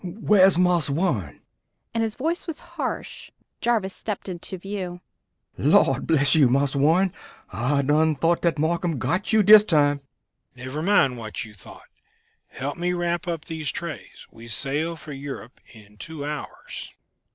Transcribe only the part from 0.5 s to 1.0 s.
Marse